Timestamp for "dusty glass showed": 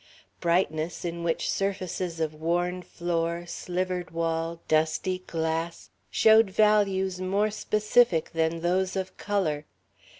4.67-6.49